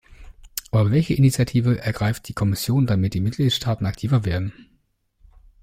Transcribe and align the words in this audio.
Aber 0.71 0.89
welche 0.89 1.13
Initiative 1.13 1.77
ergreift 1.79 2.27
die 2.27 2.33
Kommission, 2.33 2.87
damit 2.87 3.13
die 3.13 3.21
Mitgliedstaaten 3.21 3.85
aktiver 3.85 4.25
werden? 4.25 4.51